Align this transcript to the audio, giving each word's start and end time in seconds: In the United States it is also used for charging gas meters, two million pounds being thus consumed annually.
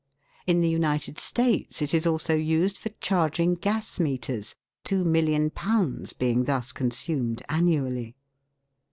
In 0.47 0.61
the 0.61 0.67
United 0.67 1.19
States 1.19 1.79
it 1.79 1.93
is 1.93 2.07
also 2.07 2.33
used 2.35 2.75
for 2.75 2.89
charging 3.01 3.53
gas 3.53 3.99
meters, 3.99 4.55
two 4.83 5.05
million 5.05 5.51
pounds 5.51 6.11
being 6.11 6.45
thus 6.45 6.71
consumed 6.71 7.43
annually. 7.49 8.15